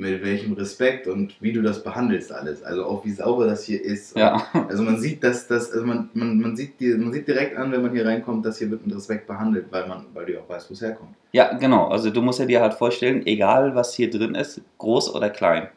[0.00, 2.62] mit welchem Respekt und wie du das behandelst alles.
[2.62, 4.16] Also auch wie sauber das hier ist.
[4.16, 7.56] Ja, Also man sieht, dass das, also man, man, man, sieht die, man sieht direkt
[7.56, 10.40] an, wenn man hier reinkommt, dass hier wird mit Respekt behandelt, weil man, weil du
[10.40, 11.10] auch weißt, wo es herkommt.
[11.32, 11.88] ja genau.
[11.88, 15.68] Also du musst ja dir halt vorstellen, egal was hier drin ist, groß oder klein,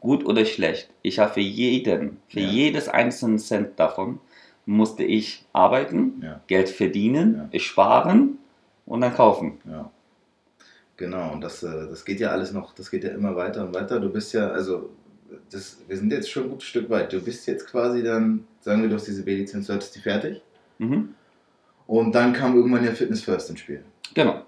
[0.00, 2.48] gut oder schlecht, ich habe für jeden, für Ja.
[2.48, 4.18] jedes einzelne Cent davon,
[4.66, 6.40] musste ich arbeiten, Ja.
[6.46, 8.36] Geld verdienen, sparen
[8.84, 9.58] und dann kaufen.
[9.68, 9.90] Ja.
[10.96, 13.74] Genau, und das, äh, das geht ja alles noch, das geht ja immer weiter und
[13.74, 13.98] weiter.
[13.98, 14.90] Du bist ja, also
[15.50, 17.12] das, wir sind jetzt schon ein gutes Stück weit.
[17.12, 20.42] Du bist jetzt quasi dann, sagen wir, du hast diese B-Lizenz, du hattest die fertig.
[20.78, 21.14] Mhm.
[21.86, 23.82] Und dann kam irgendwann ja Fitness First ins Spiel.
[24.14, 24.42] Genau.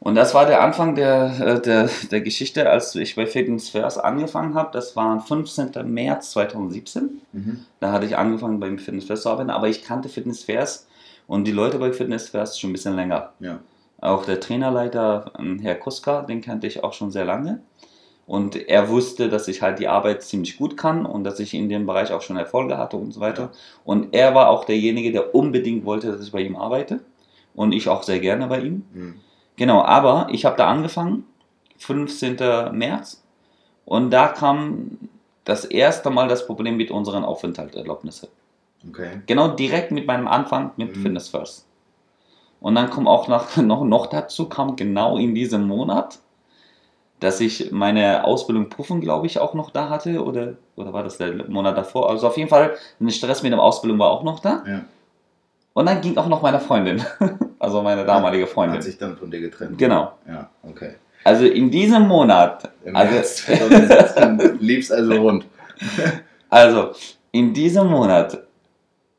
[0.00, 4.02] Und das war der Anfang der, äh, der, der Geschichte, als ich bei Fitness First
[4.02, 4.70] angefangen habe.
[4.72, 5.72] Das war 15.
[5.84, 7.20] März 2017.
[7.32, 7.66] Mhm.
[7.80, 10.88] Da hatte ich angefangen beim Fitness First zu arbeiten, aber ich kannte Fitness First
[11.26, 13.32] und die Leute bei Fitness First schon ein bisschen länger.
[13.40, 13.60] Ja.
[14.00, 17.60] Auch der Trainerleiter, ähm, Herr Kuska, den kannte ich auch schon sehr lange.
[18.26, 21.68] Und er wusste, dass ich halt die Arbeit ziemlich gut kann und dass ich in
[21.68, 23.50] dem Bereich auch schon Erfolge hatte und so weiter.
[23.84, 27.00] Und er war auch derjenige, der unbedingt wollte, dass ich bei ihm arbeite.
[27.54, 28.84] Und ich auch sehr gerne bei ihm.
[28.92, 29.14] Mhm.
[29.56, 31.24] Genau, aber ich habe da angefangen,
[31.78, 32.36] 15.
[32.72, 33.22] März.
[33.84, 34.98] Und da kam
[35.44, 38.28] das erste Mal das Problem mit unseren Aufenthaltserlaubnissen.
[38.88, 39.22] Okay.
[39.26, 41.02] Genau direkt mit meinem Anfang mit Mhm.
[41.02, 41.66] Fitness First.
[42.60, 46.18] Und dann kommt auch noch, noch, noch dazu, kam genau in diesem Monat,
[47.18, 50.24] dass ich meine Ausbildung Prüfung, glaube ich, auch noch da hatte.
[50.24, 52.08] Oder, oder war das der Monat davor?
[52.10, 54.64] Also auf jeden Fall, ein Stress mit der Ausbildung war auch noch da.
[54.66, 54.84] Ja.
[55.72, 57.02] Und dann ging auch noch meine Freundin,
[57.58, 58.82] also meine damalige Hat Freundin.
[58.82, 59.78] sich dann von dir getrennt.
[59.78, 60.12] Genau.
[60.26, 60.94] Ja, okay.
[61.22, 65.44] Also in diesem Monat, Im also, März 2017 lief es also rund.
[66.48, 66.90] also
[67.30, 68.42] in diesem Monat,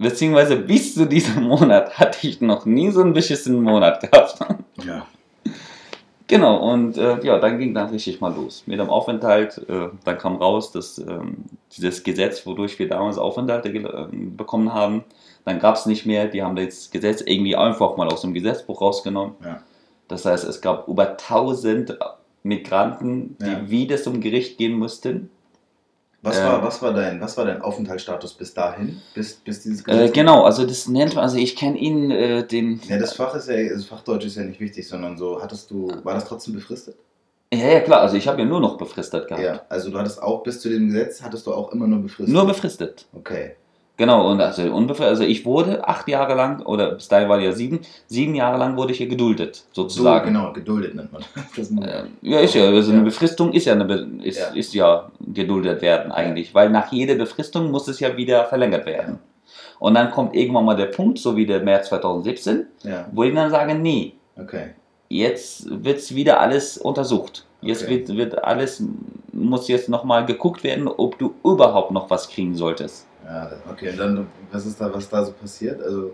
[0.01, 4.39] beziehungsweise bis zu diesem Monat, hatte ich noch nie so einen beschissenen Monat gehabt.
[4.85, 5.05] Ja.
[6.27, 8.63] Genau, und äh, ja, dann ging dann richtig mal los.
[8.65, 11.37] Mit dem Aufenthalt, äh, dann kam raus, dass ähm,
[11.75, 15.03] dieses Gesetz, wodurch wir damals Aufenthalte ähm, bekommen haben,
[15.43, 16.27] dann gab es nicht mehr.
[16.27, 19.33] Die haben das Gesetz irgendwie einfach mal aus dem Gesetzbuch rausgenommen.
[19.43, 19.61] Ja.
[20.07, 21.97] Das heißt, es gab über 1000
[22.43, 23.69] Migranten, die Ja.
[23.69, 25.29] wieder zum Gericht gehen mussten.
[26.23, 29.01] Was, Äh, war, was, war dein, was war dein Aufenthaltsstatus bis dahin?
[29.15, 32.79] Bis, bis dieses Äh, genau, also das nennt man, also ich kenne ihn, äh, den.
[32.88, 35.91] Ja, das Fach ist ja, das Fachdeutsch ist ja nicht wichtig, sondern so, hattest du,
[36.03, 36.95] war das trotzdem befristet?
[37.53, 39.43] Ja, ja, klar, also ich habe ja nur noch befristet gehabt.
[39.43, 42.34] Ja, also du hattest auch bis zu dem Gesetz, hattest du auch immer nur befristet?
[42.34, 43.07] Nur befristet.
[43.13, 43.55] Okay.
[43.97, 44.63] Genau, und also,
[45.04, 48.75] also ich wurde acht Jahre lang, oder bis dahin war ja sieben, sieben Jahre lang
[48.75, 50.25] wurde ich hier geduldet, So, sozusagen.
[50.34, 51.23] genau, geduldet nennt man
[51.56, 51.69] das.
[51.69, 53.06] Äh, ja, ist ja, also eine Ja.
[53.06, 54.47] Befristung ist ja, eine Be ist, Ja.
[54.56, 59.19] ist ja geduldet werden eigentlich, weil nach jeder Befristung muss es ja wieder verlängert werden.
[59.77, 63.36] Und dann kommt irgendwann mal der Punkt, so wie der März 2017, Ja, wo ich
[63.36, 64.69] dann sage, nee, okay.
[65.10, 67.45] jetzt wird es wieder alles untersucht.
[67.62, 68.06] Jetzt Okay.
[68.08, 68.84] wird, wird alles,
[69.32, 73.06] muss jetzt nochmal geguckt werden, ob du überhaupt noch was kriegen solltest.
[73.31, 75.81] Ja, okay, und dann, was ist da, was da so passiert?
[75.81, 76.11] Also,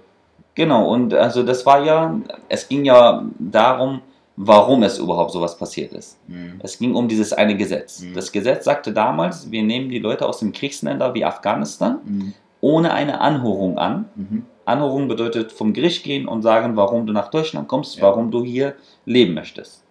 [0.53, 4.01] Genau, und also das war ja, es ging ja darum,
[4.35, 6.17] warum es überhaupt sowas passiert ist.
[6.27, 8.01] mh, Es ging um dieses eine Gesetz.
[8.01, 8.13] Mhm.
[8.15, 12.25] Das Gesetz sagte damals, wir nehmen die Leute aus dem Kriegsländer wie Afghanistan mh,
[12.61, 14.05] ohne eine Anhörung an.
[14.15, 18.03] mhm, Anhörung bedeutet vom Gericht gehen und sagen, warum du nach Deutschland kommst, Ja.
[18.03, 18.73] warum du hier
[19.05, 19.83] leben möchtest.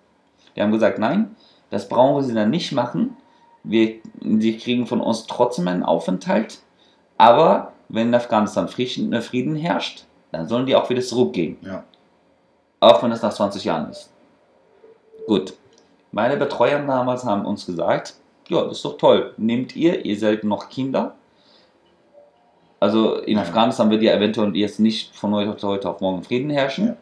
[0.54, 1.34] Die haben gesagt, nein,
[1.70, 3.16] das brauchen sie dann nicht machen.
[3.62, 6.58] Wir, die kriegen von uns trotzdem einen Aufenthalt.
[7.18, 11.57] Aber wenn in Afghanistan Frieden, äh, Frieden herrscht, dann sollen die auch wieder zurückgehen.
[11.62, 11.85] ja,
[12.81, 14.11] Auch wenn es nach 20 Jahren ist.
[15.26, 15.55] Gut.
[16.12, 18.14] Meine Betreuer damals haben uns gesagt,
[18.48, 19.35] ja, das ist doch toll.
[19.37, 21.14] Nehmt ihr, ihr seid noch Kinder.
[22.81, 23.42] Also in Ja.
[23.42, 26.87] Afghanistan wird ja eventuell jetzt nicht von heute auf morgen Frieden herrschen.
[26.88, 26.96] Ja.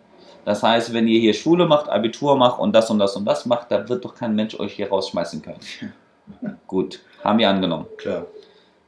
[0.44, 3.46] Das heißt, wenn ihr hier Schule macht, Abitur macht und das und das und das
[3.46, 5.61] macht, da wird doch kein Mensch euch hier rausschmeißen können.
[6.66, 7.87] Gut, haben wir angenommen.
[7.96, 8.27] klar.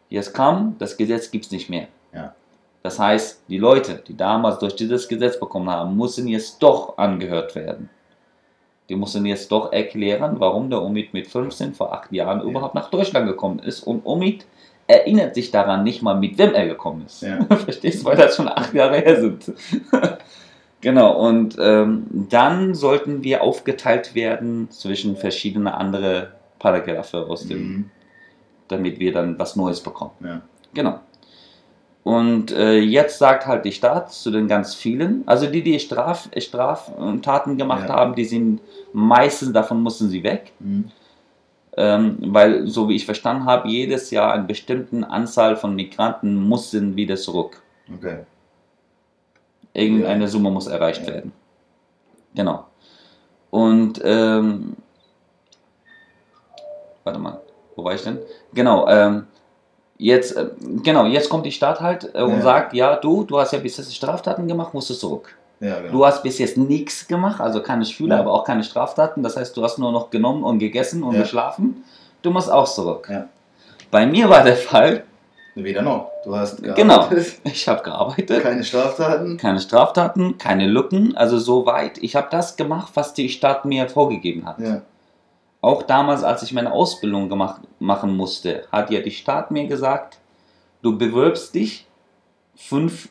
[0.08, 1.88] Jetzt kam, das Gesetz gibt es nicht mehr.
[2.14, 2.34] Ja.
[2.82, 7.54] Das heißt, die Leute, die damals durch dieses Gesetz bekommen haben, mussten jetzt doch angehört
[7.56, 7.90] werden.
[8.88, 12.44] Die mussten jetzt doch erklären, warum der Omid mit 15 vor acht Jahren Ja.
[12.44, 13.80] überhaupt nach Deutschland gekommen ist.
[13.82, 14.46] Und Omid
[14.86, 17.22] erinnert sich daran nicht mal, mit wem er gekommen ist.
[17.22, 17.44] Ja.
[17.56, 19.52] Verstehst du, weil das schon acht Jahre her sind.
[20.80, 27.90] genau, und ähm, dann sollten wir aufgeteilt werden zwischen verschiedene andere Paragraphe aus dem Mhm,
[28.68, 30.12] damit wir dann was Neues bekommen.
[30.22, 30.40] ja.
[30.74, 31.00] Genau.
[32.04, 36.28] Und äh, jetzt sagt halt die Staat zu den ganz vielen, also die, die Straf,
[36.36, 37.96] Straftaten gemacht Ja.
[37.96, 38.60] haben, die sind
[38.92, 40.90] meistens davon mussten sie weg, Mhm,
[41.76, 46.94] ähm, weil so wie ich verstanden habe, jedes Jahr eine bestimmte Anzahl von Migranten mussten
[46.94, 47.60] wieder zurück.
[47.92, 48.18] okay.
[49.72, 51.14] Irgendeine Summe muss erreicht Ja.
[51.14, 51.32] werden.
[52.34, 52.66] Genau.
[53.50, 54.76] Und ähm,
[57.04, 57.40] warte mal,
[57.76, 58.18] wo war ich denn?
[58.54, 59.26] Genau, ähm,
[59.98, 60.46] jetzt, äh,
[60.82, 62.40] genau, jetzt kommt die Stadt halt äh, und Ja.
[62.42, 65.36] sagt, ja, du, du hast ja bis jetzt Straftaten gemacht, musst du zurück.
[65.60, 65.92] Ja, genau.
[65.92, 68.20] Du hast bis jetzt nichts gemacht, also keine Schüler, Ja.
[68.22, 69.22] aber auch keine Straftaten.
[69.22, 71.84] Das heißt, du hast nur noch genommen und gegessen und geschlafen.
[72.22, 73.08] Du musst auch zurück.
[73.90, 75.04] Bei mir war der Fall,
[75.58, 76.10] Weder noch.
[76.22, 76.74] Du hast Genau.
[77.08, 78.42] gearbeitet, ich habe gearbeitet.
[78.42, 79.38] keine Straftaten.
[79.38, 81.96] keine Straftaten, keine Lücken, also soweit.
[82.02, 84.58] Ich habe das gemacht, was die Stadt mir vorgegeben hat.
[84.60, 84.82] Ja,
[85.60, 90.18] auch damals, als ich meine Ausbildung gemacht, machen musste, hat ja die Staat mir gesagt,
[90.82, 91.86] du bewirbst dich
[92.54, 93.08] fünf,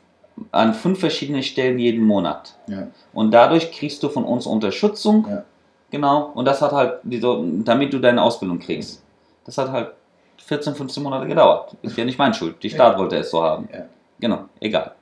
[0.51, 2.58] an fünf verschiedene Stellen jeden Monat.
[2.67, 2.88] Ja.
[3.13, 5.27] Und dadurch kriegst du von uns Unterstützung.
[5.29, 5.43] Ja.
[5.91, 6.31] Genau.
[6.34, 9.03] Und das hat halt, damit du deine Ausbildung kriegst.
[9.45, 9.91] Das hat halt
[10.38, 11.75] 14, 15 Monate gedauert.
[11.81, 12.62] Ist ja nicht meine Schuld.
[12.62, 13.67] Die Staat wollte es so haben.
[13.71, 13.86] Ja.
[14.19, 14.93] Genau, egal.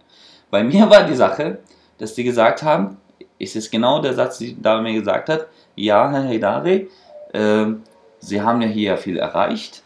[0.49, 1.59] Bei mir war die Sache,
[1.97, 2.97] dass die gesagt haben,
[3.39, 6.89] es ist genau der Satz, den da mir gesagt hat, ja, Herr Heidari,
[7.33, 7.81] ähm,
[8.19, 9.83] Sie haben ja hier viel erreicht.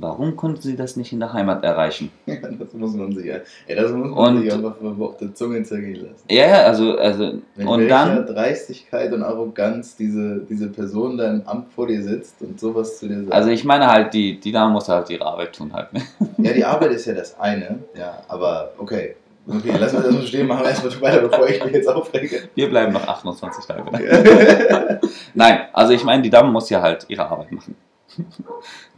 [0.00, 2.10] Warum konnten Sie das nicht in der Heimat erreichen?
[2.26, 3.38] Ja, das muss man sich, ja,
[3.74, 6.22] das muss man Und- sich einfach auf der Zunge zergehen lassen.
[6.30, 11.72] Ja, also, also Mit und dann, Dreistigkeit und Arroganz diese, diese Person da im Amt
[11.72, 13.32] vor dir sitzt und sowas zu dir sagt.
[13.32, 15.92] also ich meine halt, die, die Dame muss halt ihre Arbeit tun halt.
[15.92, 16.00] ne?
[16.38, 19.16] ja, die Arbeit ist ja das eine, ja, aber okay.
[19.50, 22.50] Okay, lassen wir das mal stehen, machen wir erstmal weiter, bevor ich mich jetzt aufrege.
[22.54, 23.90] Wir bleiben noch 28 Tage.
[23.90, 25.00] Ne?
[25.34, 27.74] Nein, also ich meine, die Dame muss ja halt ihre Arbeit machen.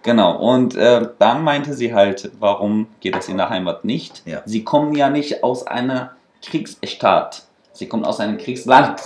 [0.03, 4.23] genau, und äh, dann meinte sie halt, warum geht das in der Heimat nicht?
[4.27, 4.43] Ja.
[4.45, 7.45] Sie kommen ja nicht aus einer Kriegsstaat.
[7.73, 9.01] Sie kommen aus einem Kriegsland.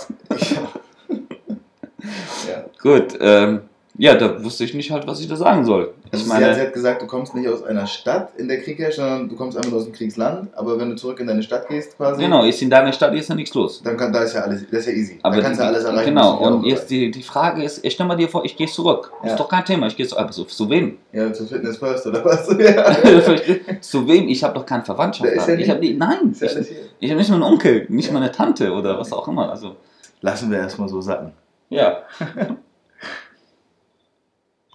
[2.47, 2.65] ja.
[2.81, 3.61] Gut, ähm,
[3.97, 5.93] ja, da wusste ich nicht halt, was ich da sagen soll.
[6.11, 8.47] Also Ich sie, hat, sie meine, hat gesagt, du kommst nicht aus einer Stadt, in
[8.47, 10.49] der Krieg herrscht, sondern du kommst einfach nur aus dem Kriegsland.
[10.55, 13.29] Aber wenn du zurück in deine Stadt gehst, quasi, genau, ist in deiner Stadt ist
[13.29, 13.81] ja nichts los.
[13.83, 15.19] dann kann, da ist ja alles, das ist ja easy.
[15.23, 16.09] Aber da kannst die- alles erreichen.
[16.09, 19.11] Genau, und jetzt die, die Frage ist, ich stell mal dir vor, ich gehe zurück.
[19.23, 19.31] Ja.
[19.31, 20.21] Ist doch kein Thema, ich gehe zurück.
[20.23, 20.97] Aber zu, zu wem?
[21.13, 22.47] Ja, zu Fitness First oder was?
[22.59, 23.81] ja.
[23.81, 24.27] zu wem?
[24.27, 25.29] Ich habe doch keine Verwandtschaft.
[25.29, 25.53] Der ist da.
[25.53, 26.67] ja ich habe die, nein, Ist ja ich,
[26.99, 28.13] ich habe nicht mal einen Onkel, nicht Ja.
[28.13, 29.49] mal eine Tante oder was auch immer.
[29.49, 29.75] Also,
[30.21, 31.31] Lassen wir erstmal so sacken.
[31.69, 31.99] ja.